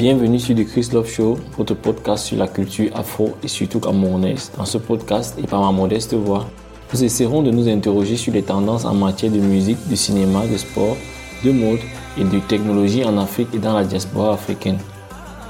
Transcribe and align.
Bienvenue 0.00 0.40
sur 0.40 0.56
The 0.56 0.64
Chris 0.64 0.88
Love 0.94 1.10
Show, 1.10 1.38
votre 1.58 1.74
podcast 1.74 2.24
sur 2.24 2.38
la 2.38 2.48
culture 2.48 2.88
afro 2.94 3.36
et 3.42 3.48
surtout 3.48 3.80
camerounaise. 3.80 4.50
Dans 4.56 4.64
ce 4.64 4.78
podcast 4.78 5.38
et 5.38 5.46
par 5.46 5.60
ma 5.60 5.72
modeste 5.72 6.14
voix, 6.14 6.46
nous 6.90 7.04
essaierons 7.04 7.42
de 7.42 7.50
nous 7.50 7.68
interroger 7.68 8.16
sur 8.16 8.32
les 8.32 8.42
tendances 8.42 8.86
en 8.86 8.94
matière 8.94 9.30
de 9.30 9.40
musique, 9.40 9.76
de 9.90 9.94
cinéma, 9.94 10.46
de 10.46 10.56
sport, 10.56 10.96
de 11.44 11.52
mode 11.52 11.80
et 12.16 12.24
de 12.24 12.38
technologie 12.38 13.04
en 13.04 13.18
Afrique 13.18 13.48
et 13.52 13.58
dans 13.58 13.74
la 13.74 13.84
diaspora 13.84 14.32
africaine. 14.32 14.78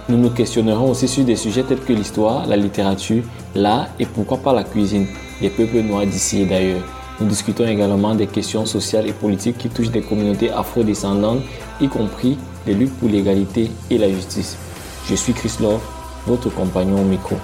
Nous 0.09 0.17
nous 0.17 0.31
questionnerons 0.31 0.91
aussi 0.91 1.07
sur 1.07 1.23
des 1.23 1.37
sujets 1.37 1.63
tels 1.63 1.79
que 1.79 1.93
l'histoire, 1.93 2.45
la 2.49 2.57
littérature, 2.57 3.23
l'art 3.55 3.87
et 4.01 4.05
pourquoi 4.05 4.39
pas 4.39 4.53
la 4.53 4.65
cuisine 4.65 5.07
des 5.41 5.51
peuples 5.51 5.83
noirs 5.83 6.07
d'ici 6.07 6.43
et 6.43 6.47
d'ailleurs. 6.47 7.00
Nous 7.21 7.27
discutons 7.27 7.67
également 7.67 8.15
des 8.15 8.27
questions 8.27 8.65
sociales 8.65 9.07
et 9.07 9.13
politiques 9.13 9.59
qui 9.59 9.69
touchent 9.69 9.91
des 9.91 10.01
communautés 10.01 10.51
afro-descendantes, 10.51 11.43
y 11.79 11.87
compris 11.87 12.39
les 12.67 12.73
luttes 12.73 12.97
pour 12.99 13.11
l'égalité 13.11 13.71
et 13.91 13.99
la 13.99 14.09
justice. 14.09 14.57
Je 15.07 15.15
suis 15.15 15.35
Chris 15.35 15.53
Love, 15.61 15.83
votre 16.27 16.49
compagnon 16.49 17.03
au 17.03 17.05
micro. 17.05 17.37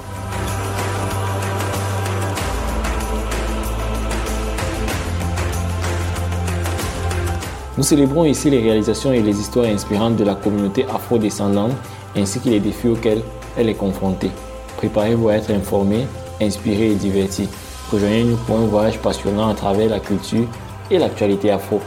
Nous 7.77 7.85
célébrons 7.85 8.24
ici 8.24 8.49
les 8.49 8.61
réalisations 8.61 9.13
et 9.13 9.21
les 9.21 9.38
histoires 9.38 9.66
inspirantes 9.66 10.16
de 10.16 10.24
la 10.24 10.35
communauté 10.35 10.87
afro-descendante 10.87 11.73
ainsi 12.16 12.41
que 12.41 12.49
les 12.49 12.61
défis 12.61 12.88
auxquels 12.88 13.21
elle 13.59 13.69
est 13.69 13.74
confrontée. 13.74 14.30
Préparez-vous 14.79 15.29
à 15.29 15.35
être 15.35 15.51
informé, 15.51 16.07
inspiré 16.41 16.93
et 16.93 16.95
diverti. 16.95 17.47
Rejoignez-nous 17.90 18.36
pour 18.38 18.58
un 18.58 18.66
voyage 18.66 18.98
passionnant 18.98 19.48
à 19.48 19.54
travers 19.54 19.88
la 19.88 20.01
culture 20.01 20.46
et 20.90 20.98
l'actualité 20.98 21.51
afro. 21.51 21.80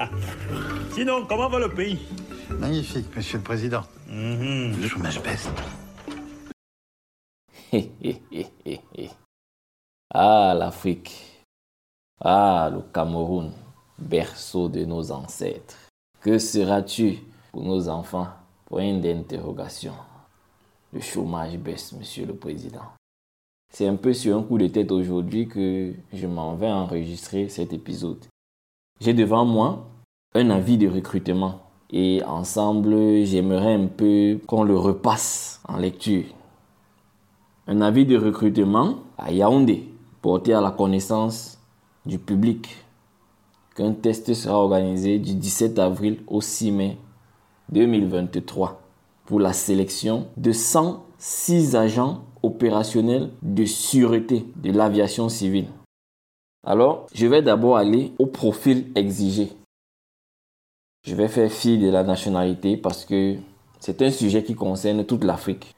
Ah. 0.00 0.08
Sinon, 0.94 1.26
comment 1.28 1.48
va 1.48 1.58
le 1.58 1.68
pays? 1.68 1.98
Magnifique, 2.50 3.06
monsieur 3.16 3.38
le 3.38 3.44
président. 3.44 3.82
Le 4.10 4.88
chômage 4.88 5.22
baisse. 5.22 5.50
ah, 10.14 10.54
l'Afrique. 10.58 11.44
Ah, 12.18 12.70
le 12.72 12.80
Cameroun, 12.90 13.52
berceau 13.98 14.70
de 14.70 14.86
nos 14.86 15.12
ancêtres. 15.12 15.76
Que 16.22 16.38
seras-tu 16.38 17.18
pour 17.52 17.62
nos 17.62 17.86
enfants? 17.90 18.28
Point 18.64 18.98
d'interrogation. 18.98 19.92
Le 20.92 21.00
chômage 21.00 21.58
baisse, 21.58 21.92
monsieur 21.92 22.24
le 22.24 22.34
président. 22.34 22.92
C'est 23.70 23.86
un 23.86 23.96
peu 23.96 24.14
sur 24.14 24.38
un 24.38 24.42
coup 24.42 24.56
de 24.56 24.68
tête 24.68 24.90
aujourd'hui 24.90 25.46
que 25.48 25.92
je 26.14 26.26
m'en 26.26 26.54
vais 26.56 26.70
enregistrer 26.70 27.50
cet 27.50 27.74
épisode. 27.74 28.24
J'ai 29.02 29.12
devant 29.12 29.44
moi 29.44 29.86
un 30.34 30.48
avis 30.48 30.78
de 30.78 30.88
recrutement 30.88 31.67
et 31.90 32.22
ensemble, 32.24 33.24
j'aimerais 33.24 33.74
un 33.74 33.86
peu 33.86 34.38
qu'on 34.46 34.62
le 34.62 34.76
repasse 34.76 35.60
en 35.66 35.78
lecture. 35.78 36.24
Un 37.66 37.80
avis 37.80 38.04
de 38.06 38.16
recrutement 38.16 38.96
à 39.16 39.32
Yaoundé, 39.32 39.88
porté 40.22 40.52
à 40.52 40.60
la 40.60 40.70
connaissance 40.70 41.58
du 42.04 42.18
public, 42.18 42.68
qu'un 43.74 43.92
test 43.92 44.34
sera 44.34 44.56
organisé 44.56 45.18
du 45.18 45.34
17 45.34 45.78
avril 45.78 46.18
au 46.26 46.40
6 46.40 46.72
mai 46.72 46.98
2023 47.70 48.80
pour 49.24 49.40
la 49.40 49.52
sélection 49.52 50.26
de 50.36 50.52
106 50.52 51.76
agents 51.76 52.24
opérationnels 52.42 53.30
de 53.42 53.64
sûreté 53.64 54.46
de 54.56 54.72
l'aviation 54.72 55.28
civile. 55.28 55.68
Alors, 56.66 57.06
je 57.14 57.26
vais 57.26 57.42
d'abord 57.42 57.76
aller 57.76 58.12
au 58.18 58.26
profil 58.26 58.90
exigé. 58.94 59.50
Je 61.04 61.14
vais 61.14 61.28
faire 61.28 61.50
fi 61.50 61.78
de 61.78 61.88
la 61.88 62.02
nationalité 62.02 62.76
parce 62.76 63.04
que 63.04 63.36
c'est 63.80 64.02
un 64.02 64.10
sujet 64.10 64.42
qui 64.42 64.54
concerne 64.54 65.04
toute 65.04 65.24
l'Afrique. 65.24 65.74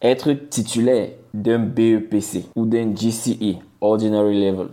Être 0.00 0.32
titulaire 0.32 1.10
d'un 1.34 1.58
BEPC 1.58 2.44
ou 2.54 2.66
d'un 2.66 2.94
GCE, 2.94 3.58
Ordinary 3.80 4.44
Level. 4.44 4.68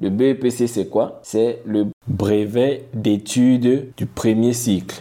Le 0.00 0.10
BEPC, 0.10 0.68
c'est 0.68 0.88
quoi? 0.88 1.20
C'est 1.22 1.60
le 1.66 1.88
brevet 2.06 2.88
d'études 2.94 3.92
du 3.96 4.06
premier 4.06 4.52
cycle. 4.52 5.00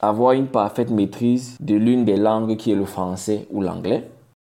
Avoir 0.00 0.32
une 0.32 0.46
parfaite 0.46 0.90
maîtrise 0.90 1.56
de 1.60 1.74
l'une 1.74 2.04
des 2.04 2.16
langues 2.16 2.56
qui 2.56 2.70
est 2.70 2.76
le 2.76 2.84
français 2.84 3.46
ou 3.50 3.60
l'anglais. 3.60 4.08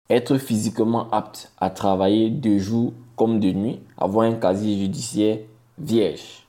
Être 0.09 0.37
physiquement 0.37 1.09
apte 1.11 1.51
à 1.59 1.69
travailler 1.69 2.29
de 2.29 2.57
jour 2.57 2.93
comme 3.15 3.39
de 3.39 3.51
nuit. 3.51 3.79
Avoir 3.97 4.27
un 4.27 4.35
casier 4.35 4.77
judiciaire 4.77 5.39
vierge. 5.77 6.46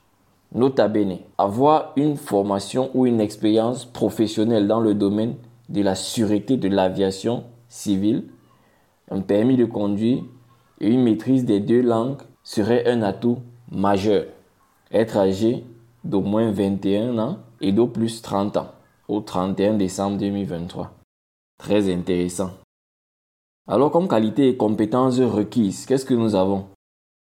Nota 0.54 0.88
bene, 0.88 1.18
avoir 1.36 1.92
une 1.96 2.16
formation 2.16 2.90
ou 2.94 3.06
une 3.06 3.20
expérience 3.20 3.84
professionnelle 3.84 4.66
dans 4.66 4.80
le 4.80 4.94
domaine 4.94 5.36
de 5.68 5.82
la 5.82 5.94
sûreté 5.94 6.56
de 6.56 6.68
l'aviation 6.68 7.44
civile, 7.68 8.24
un 9.10 9.20
permis 9.20 9.56
de 9.56 9.66
conduire 9.66 10.22
et 10.80 10.88
une 10.88 11.02
maîtrise 11.02 11.44
des 11.44 11.60
deux 11.60 11.82
langues 11.82 12.22
serait 12.42 12.88
un 12.88 13.02
atout 13.02 13.38
majeur. 13.70 14.24
Être 14.90 15.18
âgé 15.18 15.64
d'au 16.02 16.22
moins 16.22 16.50
21 16.50 17.18
ans 17.18 17.38
et 17.60 17.72
d'au 17.72 17.86
plus 17.86 18.22
30 18.22 18.56
ans 18.56 18.72
au 19.06 19.20
31 19.20 19.74
décembre 19.74 20.16
2023. 20.16 20.92
Très 21.58 21.92
intéressant. 21.92 22.52
Alors 23.66 23.90
comme 23.90 24.08
qualité 24.08 24.48
et 24.48 24.56
compétences 24.56 25.20
requises, 25.20 25.84
qu'est-ce 25.84 26.06
que 26.06 26.14
nous 26.14 26.34
avons? 26.34 26.66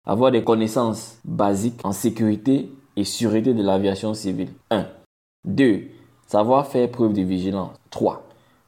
Avoir 0.06 0.32
des 0.32 0.44
connaissances 0.44 1.20
basiques 1.24 1.80
en 1.84 1.92
sécurité 1.92 2.72
et 2.96 3.04
sûreté 3.04 3.54
de 3.54 3.64
l'aviation 3.64 4.14
civile. 4.14 4.50
1. 4.70 4.86
2. 5.46 5.84
Savoir 6.28 6.68
faire 6.68 6.90
preuve 6.90 7.14
de 7.14 7.22
vigilance. 7.22 7.72
3. 7.90 8.24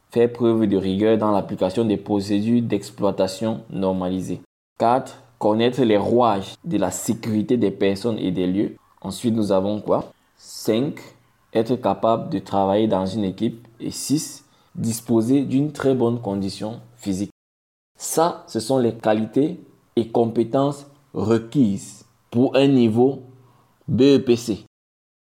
Faire 0.09 0.31
preuve 0.31 0.68
de 0.68 0.78
rigueur 0.78 1.18
dans 1.18 1.31
l'application 1.31 1.86
des 1.86 1.97
procédures 1.97 2.62
d'exploitation 2.62 3.62
normalisées. 3.69 4.41
4. 4.80 5.22
Connaître 5.40 5.81
les 5.84 5.97
rouages 5.97 6.56
de 6.64 6.78
la 6.78 6.91
sécurité 6.91 7.58
des 7.58 7.72
personnes 7.72 8.18
et 8.19 8.31
des 8.31 8.47
lieux. 8.47 8.75
Ensuite, 9.02 9.35
nous 9.35 9.52
avons 9.52 9.81
quoi? 9.81 10.12
5. 10.38 11.00
Être 11.53 11.75
capable 11.75 12.30
de 12.30 12.40
travailler 12.40 12.88
dans 12.88 13.06
une 13.06 13.24
équipe. 13.24 13.68
Et 13.80 13.91
6. 13.91 14.46
Disposer 14.75 15.41
d'une 15.41 15.72
très 15.72 15.96
bonne 15.96 16.19
condition 16.19 16.80
physique. 16.97 17.31
Ça, 17.97 18.44
ce 18.47 18.59
sont 18.59 18.78
les 18.78 18.94
qualités 18.94 19.59
et 19.96 20.09
compétences 20.09 20.85
requises 21.14 22.06
pour 22.30 22.56
un 22.56 22.68
niveau 22.68 23.24
BEPC. 23.88 24.66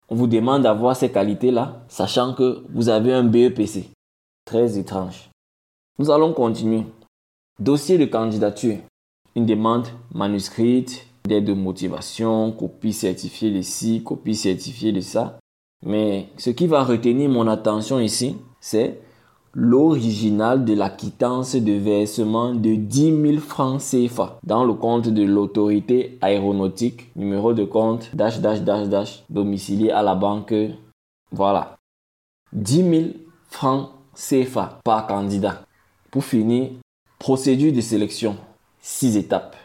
On 0.08 0.14
vous 0.14 0.26
demande 0.26 0.62
d'avoir 0.62 0.94
ces 0.94 1.10
qualités-là, 1.10 1.84
sachant 1.88 2.34
que 2.34 2.64
vous 2.70 2.88
avez 2.88 3.12
un 3.12 3.24
BEPC. 3.24 3.90
Très 4.44 4.78
étrange. 4.78 5.30
Nous 5.98 6.10
allons 6.10 6.32
continuer. 6.32 6.84
Dossier 7.58 7.98
de 7.98 8.04
candidature. 8.04 8.78
Une 9.34 9.46
demande 9.46 9.88
manuscrite, 10.14 11.06
d'aide 11.24 11.44
de 11.44 11.54
motivation, 11.54 12.52
copie 12.52 12.92
certifiée 12.92 13.50
de 13.50 13.62
ci, 13.62 14.02
copie 14.02 14.34
certifiée 14.34 14.92
de 14.92 15.00
ça. 15.00 15.38
Mais 15.84 16.28
ce 16.36 16.50
qui 16.50 16.66
va 16.66 16.84
retenir 16.84 17.28
mon 17.28 17.46
attention 17.48 17.98
ici, 17.98 18.36
c'est 18.60 19.00
l'original 19.54 20.64
de 20.64 20.74
la 20.74 20.88
quittance 20.88 21.54
de 21.54 21.72
versement 21.72 22.54
de 22.54 22.74
10 22.74 23.20
000 23.32 23.38
francs 23.38 23.80
CFA 23.80 24.38
dans 24.44 24.64
le 24.64 24.72
compte 24.74 25.08
de 25.08 25.22
l'autorité 25.22 26.18
aéronautique, 26.22 27.14
numéro 27.16 27.52
de 27.52 27.64
compte 27.64 28.10
dash 28.14 28.40
dash 28.40 28.62
dash 28.62 28.88
dash 28.88 29.24
domicilié 29.28 29.90
à 29.90 30.02
la 30.02 30.14
banque. 30.14 30.54
Voilà. 31.30 31.76
10 32.52 32.76
000 32.76 33.02
francs 33.48 33.90
CFA 34.14 34.80
par 34.84 35.06
candidat. 35.06 35.62
Pour 36.10 36.24
finir, 36.24 36.70
procédure 37.18 37.72
de 37.72 37.80
sélection. 37.80 38.36
6 38.80 39.16
étapes. 39.16 39.56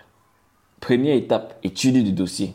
Première 0.79 1.15
étape, 1.15 1.59
étude 1.63 2.03
du 2.03 2.11
dossier. 2.11 2.53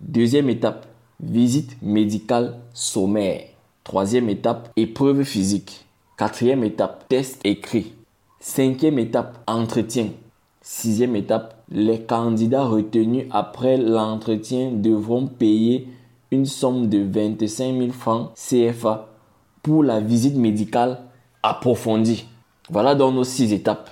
Deuxième 0.00 0.48
étape, 0.48 0.86
visite 1.20 1.80
médicale 1.82 2.58
sommaire. 2.72 3.46
Troisième 3.84 4.28
étape, 4.28 4.70
épreuve 4.76 5.24
physique. 5.24 5.83
Quatrième 6.16 6.62
étape, 6.62 7.08
test 7.08 7.40
écrit. 7.42 7.92
Cinquième 8.38 9.00
étape, 9.00 9.42
entretien. 9.48 10.10
Sixième 10.60 11.16
étape, 11.16 11.64
les 11.68 12.02
candidats 12.02 12.66
retenus 12.66 13.26
après 13.32 13.76
l'entretien 13.76 14.70
devront 14.70 15.26
payer 15.26 15.88
une 16.30 16.46
somme 16.46 16.88
de 16.88 17.00
25 17.00 17.76
000 17.76 17.90
francs 17.90 18.30
CFA 18.36 19.08
pour 19.60 19.82
la 19.82 19.98
visite 19.98 20.36
médicale 20.36 21.00
approfondie. 21.42 22.28
Voilà 22.70 22.94
donc 22.94 23.16
nos 23.16 23.24
six 23.24 23.52
étapes. 23.52 23.90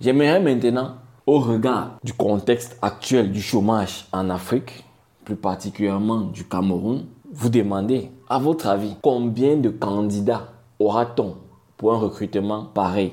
J'aimerais 0.00 0.40
maintenant 0.40 0.94
au 1.26 1.40
regard 1.40 1.98
du 2.02 2.14
contexte 2.14 2.78
actuel 2.80 3.30
du 3.30 3.42
chômage 3.42 4.06
en 4.12 4.30
Afrique, 4.30 4.84
plus 5.26 5.36
particulièrement 5.36 6.20
du 6.20 6.44
Cameroun, 6.48 7.04
vous 7.30 7.50
demandez, 7.50 8.10
à 8.30 8.38
votre 8.38 8.66
avis, 8.68 8.96
combien 9.02 9.56
de 9.56 9.68
candidats 9.68 10.53
aura-t-on 10.78 11.36
pour 11.76 11.94
un 11.94 11.98
recrutement 11.98 12.64
pareil? 12.64 13.12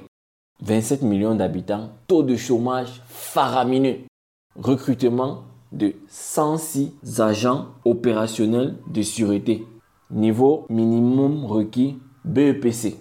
27 0.62 1.02
millions 1.02 1.36
d'habitants, 1.36 1.90
taux 2.08 2.24
de 2.24 2.36
chômage 2.36 3.02
faramineux, 3.08 4.02
recrutement 4.56 5.44
de 5.72 5.94
106 6.08 6.92
agents 7.20 7.68
opérationnels 7.86 8.76
de 8.88 9.02
sûreté, 9.02 9.66
niveau 10.12 10.66
minimum 10.70 11.46
requis 11.46 11.98
BEPC. 12.26 12.98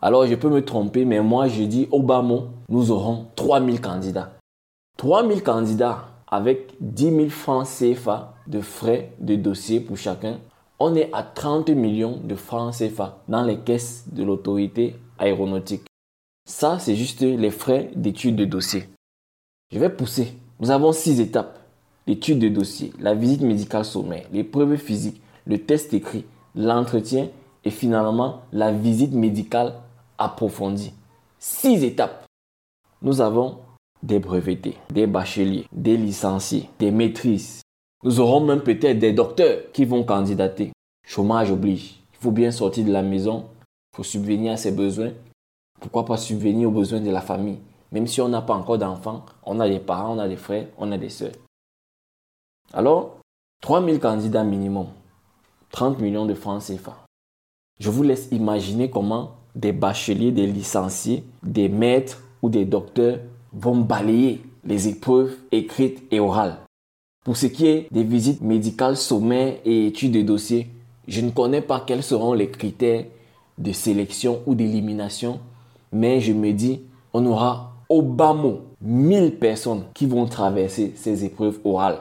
Alors 0.00 0.26
je 0.26 0.36
peux 0.36 0.50
me 0.50 0.64
tromper, 0.64 1.04
mais 1.04 1.20
moi 1.20 1.48
je 1.48 1.64
dis 1.64 1.88
au 1.90 2.02
bas 2.02 2.22
mot, 2.22 2.48
nous 2.68 2.92
aurons 2.92 3.26
3000 3.34 3.80
candidats. 3.80 4.38
3000 4.98 5.42
candidats 5.42 6.04
avec 6.28 6.74
10 6.80 7.10
000 7.10 7.28
francs 7.30 7.66
CFA 7.66 8.34
de 8.46 8.60
frais 8.60 9.12
de 9.18 9.34
dossier 9.34 9.80
pour 9.80 9.96
chacun. 9.96 10.38
On 10.80 10.94
est 10.94 11.10
à 11.12 11.24
30 11.24 11.70
millions 11.70 12.20
de 12.22 12.36
francs 12.36 12.76
CFA 12.76 13.22
dans 13.26 13.42
les 13.42 13.58
caisses 13.58 14.04
de 14.12 14.22
l'autorité 14.22 14.94
aéronautique. 15.18 15.82
Ça, 16.48 16.78
c'est 16.78 16.94
juste 16.94 17.20
les 17.20 17.50
frais 17.50 17.90
d'étude 17.96 18.36
de 18.36 18.44
dossier. 18.44 18.84
Je 19.72 19.78
vais 19.78 19.90
pousser. 19.90 20.34
Nous 20.60 20.70
avons 20.70 20.92
six 20.92 21.20
étapes. 21.20 21.58
L'étude 22.06 22.38
de 22.38 22.48
dossier, 22.48 22.92
la 23.00 23.14
visite 23.14 23.42
médicale 23.42 23.84
sommaire, 23.84 24.26
l'épreuve 24.32 24.76
physique, 24.76 25.20
le 25.46 25.58
test 25.58 25.92
écrit, 25.92 26.24
l'entretien 26.54 27.28
et 27.64 27.70
finalement 27.70 28.42
la 28.52 28.72
visite 28.72 29.12
médicale 29.12 29.74
approfondie. 30.16 30.92
Six 31.38 31.84
étapes. 31.84 32.24
Nous 33.02 33.20
avons 33.20 33.58
des 34.02 34.20
brevetés, 34.20 34.76
des 34.90 35.06
bacheliers, 35.06 35.66
des 35.72 35.96
licenciés, 35.96 36.70
des 36.78 36.90
maîtrises. 36.90 37.62
Nous 38.04 38.20
aurons 38.20 38.40
même 38.40 38.60
peut-être 38.60 38.98
des 38.98 39.12
docteurs 39.12 39.72
qui 39.72 39.84
vont 39.84 40.04
candidater. 40.04 40.72
Chômage 41.04 41.50
oblige. 41.50 42.00
Il 42.12 42.18
faut 42.18 42.30
bien 42.30 42.52
sortir 42.52 42.84
de 42.84 42.92
la 42.92 43.02
maison. 43.02 43.46
Il 43.92 43.96
faut 43.96 44.02
subvenir 44.04 44.52
à 44.52 44.56
ses 44.56 44.70
besoins. 44.70 45.12
Pourquoi 45.80 46.04
pas 46.04 46.16
subvenir 46.16 46.68
aux 46.68 46.72
besoins 46.72 47.00
de 47.00 47.10
la 47.10 47.20
famille? 47.20 47.58
Même 47.90 48.06
si 48.06 48.20
on 48.20 48.28
n'a 48.28 48.42
pas 48.42 48.54
encore 48.54 48.78
d'enfants, 48.78 49.24
on 49.44 49.58
a 49.58 49.68
des 49.68 49.80
parents, 49.80 50.14
on 50.14 50.18
a 50.18 50.28
des 50.28 50.36
frères, 50.36 50.66
on 50.76 50.92
a 50.92 50.98
des 50.98 51.08
soeurs. 51.08 51.32
Alors, 52.72 53.18
3000 53.62 53.98
candidats 53.98 54.44
minimum. 54.44 54.88
30 55.70 55.98
millions 56.00 56.26
de 56.26 56.34
francs 56.34 56.62
CFA. 56.62 57.04
Je 57.80 57.90
vous 57.90 58.02
laisse 58.02 58.28
imaginer 58.30 58.90
comment 58.90 59.32
des 59.54 59.72
bacheliers, 59.72 60.30
des 60.30 60.46
licenciés, 60.46 61.24
des 61.42 61.68
maîtres 61.68 62.22
ou 62.42 62.48
des 62.48 62.64
docteurs 62.64 63.18
vont 63.52 63.76
balayer 63.76 64.42
les 64.64 64.88
épreuves 64.88 65.36
écrites 65.50 66.02
et 66.12 66.20
orales. 66.20 66.58
Pour 67.28 67.36
ce 67.36 67.44
qui 67.44 67.66
est 67.66 67.88
des 67.92 68.04
visites 68.04 68.40
médicales 68.40 68.96
sommaires 68.96 69.56
et 69.66 69.88
études 69.88 70.12
de 70.12 70.22
dossiers, 70.22 70.70
je 71.06 71.20
ne 71.20 71.28
connais 71.28 71.60
pas 71.60 71.78
quels 71.78 72.02
seront 72.02 72.32
les 72.32 72.48
critères 72.48 73.04
de 73.58 73.70
sélection 73.72 74.40
ou 74.46 74.54
d'élimination, 74.54 75.38
mais 75.92 76.22
je 76.22 76.32
me 76.32 76.52
dis, 76.52 76.80
on 77.12 77.26
aura 77.26 77.74
au 77.90 78.00
bas 78.00 78.32
mot 78.32 78.60
1000 78.80 79.36
personnes 79.38 79.84
qui 79.92 80.06
vont 80.06 80.24
traverser 80.24 80.94
ces 80.96 81.26
épreuves 81.26 81.60
orales. 81.64 81.98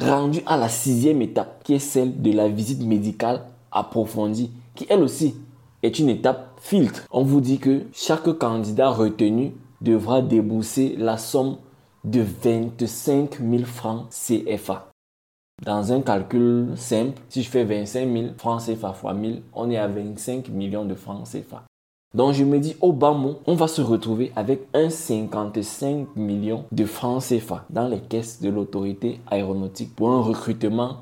Rendu 0.00 0.40
à 0.44 0.56
la 0.56 0.68
sixième 0.68 1.22
étape, 1.22 1.62
qui 1.62 1.74
est 1.74 1.78
celle 1.78 2.20
de 2.20 2.32
la 2.32 2.48
visite 2.48 2.82
médicale 2.82 3.42
approfondie, 3.70 4.50
qui 4.74 4.86
elle 4.88 5.04
aussi 5.04 5.36
est 5.84 6.00
une 6.00 6.08
étape 6.08 6.58
filtre. 6.60 7.06
On 7.12 7.22
vous 7.22 7.40
dit 7.40 7.60
que 7.60 7.82
chaque 7.92 8.28
candidat 8.38 8.90
retenu 8.90 9.52
devra 9.80 10.20
débourser 10.20 10.96
la 10.98 11.16
somme 11.16 11.58
de 12.04 12.20
25 12.20 13.38
000 13.40 13.64
francs 13.64 14.08
CFA. 14.10 14.90
Dans 15.64 15.92
un 15.92 16.02
calcul 16.02 16.72
simple, 16.76 17.20
si 17.28 17.42
je 17.42 17.48
fais 17.48 17.64
25 17.64 18.12
000 18.12 18.26
francs 18.36 18.62
CFA 18.66 18.92
fois 18.92 19.14
1000, 19.14 19.42
on 19.54 19.70
est 19.70 19.78
à 19.78 19.86
25 19.86 20.48
millions 20.48 20.84
de 20.84 20.94
francs 20.94 21.28
CFA. 21.30 21.64
Donc 22.14 22.32
je 22.34 22.44
me 22.44 22.58
dis, 22.58 22.76
au 22.80 22.92
bas 22.92 23.12
mot, 23.12 23.40
on 23.46 23.54
va 23.54 23.66
se 23.66 23.80
retrouver 23.80 24.32
avec 24.36 24.68
un 24.72 24.90
55 24.90 26.14
millions 26.16 26.64
de 26.70 26.84
francs 26.84 27.22
CFA 27.22 27.64
dans 27.70 27.88
les 27.88 28.00
caisses 28.00 28.40
de 28.40 28.50
l'autorité 28.50 29.20
aéronautique 29.28 29.94
pour 29.96 30.10
un 30.10 30.20
recrutement 30.20 30.98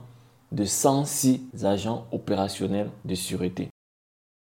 de 0.52 0.64
106 0.64 1.64
agents 1.64 2.06
opérationnels 2.12 2.90
de 3.04 3.14
sûreté. 3.14 3.68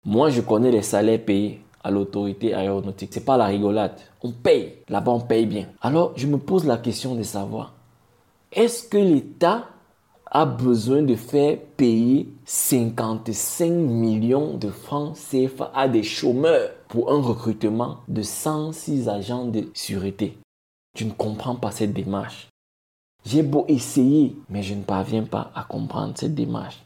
Moi, 0.05 0.31
je 0.31 0.41
connais 0.41 0.71
les 0.71 0.83
salaires 0.83 1.25
payés 1.25 1.61
à 1.83 1.91
l'autorité 1.91 2.55
aéronautique. 2.55 3.11
C'est 3.13 3.25
pas 3.25 3.37
la 3.37 3.47
rigolade. 3.47 3.99
On 4.23 4.33
paye. 4.33 4.75
Là-bas, 4.89 5.13
on 5.13 5.21
paye 5.21 5.47
bien. 5.47 5.67
Alors, 5.81 6.13
je 6.17 6.27
me 6.27 6.39
pose 6.39 6.67
la 6.67 6.77
question 6.77 7.15
de 7.15 7.23
savoir, 7.23 7.75
est-ce 8.53 8.89
que 8.89 8.99
l'État 8.99 9.67
a 10.31 10.45
besoin 10.45 11.03
de 11.03 11.15
faire 11.15 11.59
payer 11.77 12.29
55 12.45 13.71
millions 13.71 14.55
de 14.55 14.69
francs 14.69 15.17
CFA 15.17 15.71
à 15.75 15.89
des 15.89 16.03
chômeurs 16.03 16.71
pour 16.89 17.13
un 17.13 17.21
recrutement 17.21 17.99
de 18.09 18.23
106 18.23 19.09
agents 19.09 19.47
de 19.47 19.69
sûreté? 19.75 20.39
Je 20.97 21.05
ne 21.05 21.13
comprends 21.13 21.57
pas 21.57 21.71
cette 21.71 21.93
démarche. 21.93 22.49
J'ai 23.25 23.43
beau 23.43 23.65
essayer, 23.69 24.37
mais 24.49 24.63
je 24.63 24.75
ne 24.75 24.83
parviens 24.83 25.25
pas 25.25 25.51
à 25.55 25.65
comprendre 25.65 26.15
cette 26.17 26.35
démarche. 26.35 26.79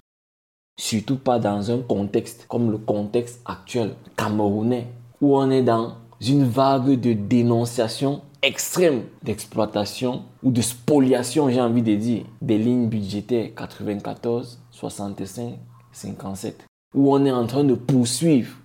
Surtout 0.78 1.16
pas 1.16 1.38
dans 1.38 1.70
un 1.70 1.78
contexte 1.78 2.46
comme 2.48 2.70
le 2.70 2.78
contexte 2.78 3.40
actuel 3.44 3.94
camerounais, 4.16 4.88
où 5.20 5.36
on 5.36 5.50
est 5.50 5.62
dans 5.62 5.94
une 6.20 6.44
vague 6.44 6.98
de 7.00 7.12
dénonciation 7.12 8.22
extrême 8.42 9.04
d'exploitation 9.22 10.24
ou 10.42 10.50
de 10.50 10.60
spoliation, 10.60 11.48
j'ai 11.48 11.60
envie 11.60 11.82
de 11.82 11.94
dire, 11.94 12.24
des 12.40 12.58
lignes 12.58 12.88
budgétaires 12.88 13.54
94, 13.54 14.58
65, 14.70 15.54
57, 15.92 16.66
où 16.94 17.14
on 17.14 17.24
est 17.24 17.32
en 17.32 17.46
train 17.46 17.64
de 17.64 17.74
poursuivre, 17.74 18.56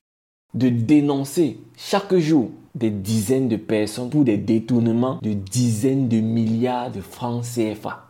de 0.54 0.70
dénoncer 0.70 1.60
chaque 1.76 2.16
jour 2.16 2.50
des 2.74 2.90
dizaines 2.90 3.48
de 3.48 3.56
personnes 3.56 4.10
pour 4.10 4.24
des 4.24 4.38
détournements 4.38 5.20
de 5.22 5.34
dizaines 5.34 6.08
de 6.08 6.20
milliards 6.20 6.92
de 6.92 7.02
francs 7.02 7.44
CFA. 7.44 8.07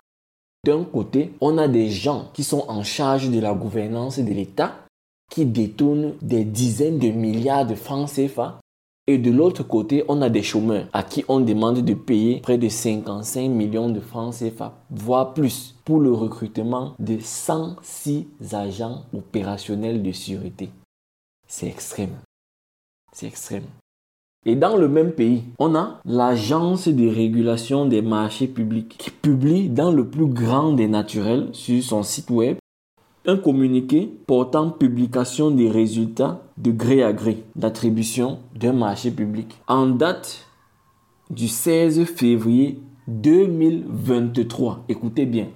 D'un 0.68 0.84
côté, 0.84 1.32
on 1.40 1.58
a 1.58 1.70
des 1.70 1.90
gens 1.90 2.30
qui 2.34 2.44
sont 2.44 2.66
en 2.68 2.84
charge 2.84 3.30
de 3.30 3.40
la 3.40 3.54
gouvernance 3.54 4.20
de 4.20 4.34
l'État 4.34 4.76
qui 5.32 5.46
détournent 5.46 6.16
des 6.22 6.44
dizaines 6.44 7.00
de 7.00 7.08
milliards 7.08 7.66
de 7.66 7.74
francs 7.74 8.10
CFA. 8.10 8.60
Et 9.08 9.18
de 9.18 9.32
l'autre 9.32 9.64
côté, 9.64 10.04
on 10.10 10.22
a 10.22 10.30
des 10.30 10.44
chômeurs 10.44 10.90
à 10.92 11.04
qui 11.04 11.24
on 11.30 11.40
demande 11.40 11.86
de 11.86 11.94
payer 11.94 12.42
près 12.42 12.58
de 12.58 12.68
55 12.68 13.48
millions 13.48 13.88
de 13.88 14.02
francs 14.02 14.36
CFA, 14.40 14.78
voire 14.90 15.34
plus, 15.34 15.74
pour 15.86 16.02
le 16.02 16.12
recrutement 16.12 16.96
de 17.00 17.18
106 17.18 18.28
agents 18.52 19.06
opérationnels 19.14 20.04
de 20.04 20.12
sûreté. 20.12 20.70
C'est 21.48 21.68
extrême. 21.68 22.18
C'est 23.14 23.28
extrême. 23.28 23.64
Et 24.50 24.56
dans 24.56 24.78
le 24.78 24.88
même 24.88 25.12
pays, 25.12 25.44
on 25.60 25.76
a 25.76 26.00
l'Agence 26.06 26.88
de 26.88 27.06
régulation 27.10 27.86
des 27.86 28.02
marchés 28.02 28.48
publics 28.48 28.96
qui 28.98 29.12
publie 29.12 29.68
dans 29.68 29.92
le 29.92 30.08
plus 30.08 30.26
grand 30.26 30.72
des 30.72 30.88
naturels 30.88 31.50
sur 31.52 31.84
son 31.84 32.02
site 32.02 32.30
web 32.30 32.56
un 33.26 33.36
communiqué 33.36 34.10
portant 34.26 34.70
publication 34.70 35.52
des 35.52 35.70
résultats 35.70 36.40
de 36.58 36.72
gré 36.72 37.04
à 37.04 37.12
gré 37.12 37.44
d'attribution 37.58 38.40
d'un 38.56 38.72
marché 38.72 39.12
public 39.12 39.54
en 39.68 39.86
date 39.88 40.48
du 41.30 41.50
16 41.50 42.06
février 42.06 42.80
2023. 43.10 44.86
Écoutez 44.88 45.26
bien. 45.26 45.48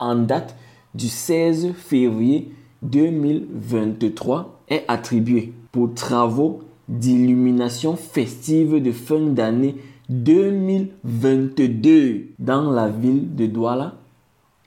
En 0.00 0.16
date 0.16 0.56
du 0.96 1.06
16 1.06 1.74
février 1.74 2.50
2023 2.82 4.62
est 4.68 4.82
attribué 4.88 5.52
pour 5.70 5.94
travaux 5.94 6.64
d'illumination 6.88 7.96
festive 7.96 8.82
de 8.82 8.92
fin 8.92 9.20
d'année 9.20 9.76
2022 10.08 12.28
dans 12.38 12.70
la 12.70 12.88
ville 12.88 13.34
de 13.34 13.46
Douala. 13.46 13.94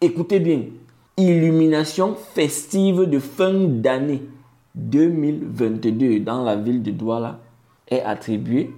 Écoutez 0.01 0.39
bien, 0.39 0.63
illumination 1.17 2.15
festive 2.15 3.09
de 3.09 3.19
fin 3.19 3.53
d'année 3.53 4.23
2022 4.75 6.19
dans 6.19 6.43
la 6.43 6.55
ville 6.55 6.83
de 6.83 6.91
Douala 6.91 7.39
est 7.87 8.01
attribuée 8.01 8.71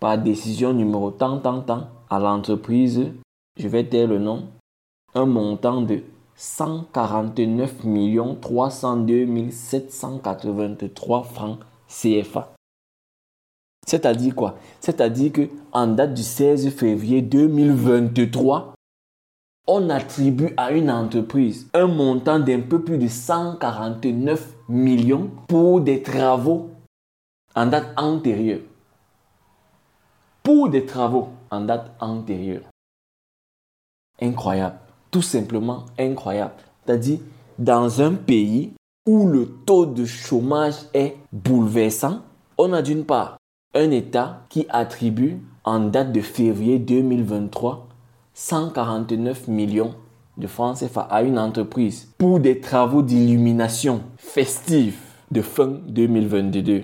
par 0.00 0.18
décision 0.18 0.72
numéro 0.72 1.10
tant 1.10 1.38
tant 1.38 1.60
tant 1.60 1.88
à 2.10 2.18
l'entreprise, 2.18 3.12
je 3.58 3.68
vais 3.68 3.84
taire 3.84 4.08
le 4.08 4.18
nom, 4.18 4.44
un 5.14 5.26
montant 5.26 5.82
de 5.82 6.00
149 6.36 7.74
302 8.40 9.50
783 9.50 11.22
francs 11.22 11.58
CFA. 11.88 12.53
C'est-à-dire 13.86 14.34
quoi? 14.34 14.56
C'est-à-dire 14.80 15.32
que 15.32 15.48
en 15.72 15.86
date 15.86 16.14
du 16.14 16.22
16 16.22 16.70
février 16.70 17.22
2023, 17.22 18.74
on 19.66 19.90
attribue 19.90 20.52
à 20.56 20.72
une 20.72 20.90
entreprise 20.90 21.68
un 21.74 21.86
montant 21.86 22.38
d'un 22.38 22.60
peu 22.60 22.82
plus 22.82 22.98
de 22.98 23.08
149 23.08 24.46
millions 24.68 25.30
pour 25.48 25.80
des 25.80 26.02
travaux 26.02 26.70
en 27.54 27.66
date 27.66 27.92
antérieure. 27.96 28.60
pour 30.42 30.68
des 30.68 30.84
travaux 30.84 31.30
en 31.50 31.62
date 31.62 31.90
antérieure. 32.00 32.64
Incroyable, 34.20 34.76
tout 35.10 35.22
simplement 35.22 35.86
incroyable. 35.98 36.52
C'est-à-dire, 36.84 37.18
dans 37.58 38.02
un 38.02 38.12
pays 38.12 38.74
où 39.06 39.26
le 39.26 39.46
taux 39.64 39.86
de 39.86 40.04
chômage 40.04 40.74
est 40.92 41.16
bouleversant, 41.32 42.20
on 42.58 42.74
a 42.74 42.82
d'une 42.82 43.06
part 43.06 43.38
un 43.74 43.90
État 43.90 44.46
qui 44.48 44.66
attribue 44.68 45.38
en 45.64 45.80
date 45.80 46.12
de 46.12 46.20
février 46.20 46.78
2023 46.78 47.88
149 48.34 49.48
millions 49.48 49.94
de 50.36 50.46
francs 50.46 50.78
CFA 50.78 51.02
à 51.02 51.22
une 51.22 51.38
entreprise 51.38 52.12
pour 52.18 52.40
des 52.40 52.60
travaux 52.60 53.02
d'illumination 53.02 54.02
festive 54.16 54.98
de 55.30 55.42
fin 55.42 55.78
2022. 55.88 56.82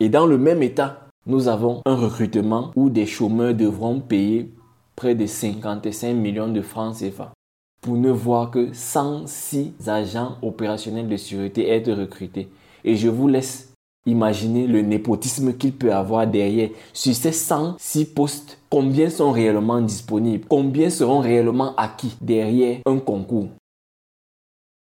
Et 0.00 0.08
dans 0.08 0.26
le 0.26 0.38
même 0.38 0.62
état, 0.62 1.08
nous 1.26 1.48
avons 1.48 1.80
un 1.86 1.94
recrutement 1.94 2.70
où 2.76 2.90
des 2.90 3.06
chômeurs 3.06 3.54
devront 3.54 4.00
payer 4.00 4.52
près 4.96 5.14
de 5.14 5.26
55 5.26 6.14
millions 6.14 6.48
de 6.48 6.60
francs 6.62 6.96
CFA 6.98 7.32
pour 7.80 7.96
ne 7.96 8.10
voir 8.10 8.50
que 8.50 8.72
106 8.72 9.74
agents 9.86 10.36
opérationnels 10.42 11.08
de 11.08 11.16
sûreté 11.16 11.68
être 11.68 11.92
recrutés. 11.92 12.48
Et 12.82 12.96
je 12.96 13.08
vous 13.08 13.28
laisse 13.28 13.73
imaginer 14.06 14.66
le 14.66 14.82
népotisme 14.82 15.54
qu'il 15.54 15.74
peut 15.74 15.94
avoir 15.94 16.26
derrière. 16.26 16.70
Sur 16.92 17.14
ces 17.14 17.32
106 17.32 18.04
postes, 18.06 18.58
combien 18.68 19.10
sont 19.10 19.32
réellement 19.32 19.80
disponibles? 19.80 20.46
Combien 20.48 20.90
seront 20.90 21.20
réellement 21.20 21.74
acquis 21.76 22.16
derrière 22.20 22.80
un 22.86 22.98
concours? 22.98 23.48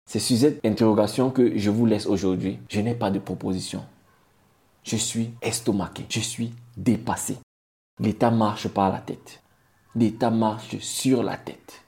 C'est 0.05 0.19
sur 0.19 0.37
cette 0.37 0.65
interrogation 0.65 1.29
que 1.29 1.57
je 1.57 1.69
vous 1.69 1.85
laisse 1.85 2.07
aujourd'hui. 2.07 2.59
Je 2.69 2.81
n'ai 2.81 2.95
pas 2.95 3.11
de 3.11 3.19
proposition. 3.19 3.83
Je 4.83 4.95
suis 4.95 5.31
estomaqué. 5.41 6.05
Je 6.09 6.19
suis 6.19 6.51
dépassé. 6.75 7.37
L'État 7.99 8.31
marche 8.31 8.67
par 8.69 8.91
la 8.91 8.99
tête. 8.99 9.41
L'État 9.95 10.31
marche 10.31 10.79
sur 10.79 11.21
la 11.21 11.37
tête. 11.37 11.83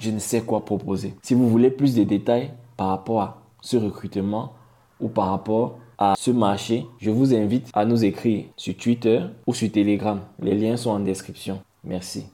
Je 0.00 0.10
ne 0.10 0.18
sais 0.18 0.42
quoi 0.42 0.64
proposer. 0.64 1.14
Si 1.22 1.34
vous 1.34 1.48
voulez 1.48 1.70
plus 1.70 1.94
de 1.94 2.02
détails 2.02 2.52
par 2.76 2.88
rapport 2.88 3.20
à 3.20 3.42
ce 3.60 3.76
recrutement 3.76 4.54
ou 4.98 5.08
par 5.08 5.28
rapport 5.28 5.78
ce 6.16 6.30
marché, 6.30 6.86
je 6.98 7.10
vous 7.10 7.34
invite 7.34 7.70
à 7.72 7.84
nous 7.84 8.04
écrire 8.04 8.46
sur 8.56 8.76
Twitter 8.76 9.22
ou 9.46 9.54
sur 9.54 9.70
Telegram. 9.70 10.20
Les 10.38 10.54
liens 10.54 10.76
sont 10.76 10.90
en 10.90 11.00
description. 11.00 11.62
Merci. 11.82 12.26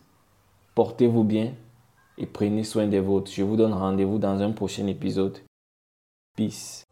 Portez-vous 0.75 1.25
bien 1.25 1.53
et 2.19 2.27
prenez 2.27 2.65
soin 2.65 2.87
des 2.87 3.01
vôtres. 3.01 3.31
Je 3.33 3.43
vous 3.43 3.57
donne 3.57 3.73
rendez-vous 3.73 4.19
dans 4.19 4.41
un 4.41 4.51
prochain 4.53 4.87
épisode. 4.87 5.39
Peace. 6.37 6.85